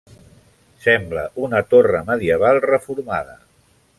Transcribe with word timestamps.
Sembla 0.85 1.25
una 1.43 1.61
torre 1.75 2.03
medieval 2.09 2.61
reformada. 2.67 3.39